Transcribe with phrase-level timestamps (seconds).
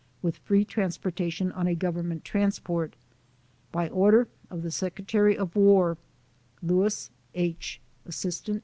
[0.23, 2.95] with free transporta tion on a Government transport.
[3.71, 4.99] By order of the Sec.
[5.13, 5.95] of War.
[6.63, 7.55] Louis II.,
[8.07, 8.49] Asst.